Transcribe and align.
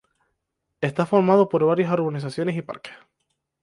Está 0.89 1.05
formado 1.05 1.47
por 1.47 1.63
varias 1.63 1.91
urbanizaciones 1.93 2.57
y 2.57 2.63
parques. 2.63 2.93